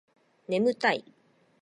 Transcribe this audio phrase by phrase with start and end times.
[0.47, 1.03] 眠たい